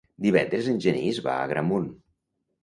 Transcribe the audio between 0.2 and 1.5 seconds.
Divendres en Genís va a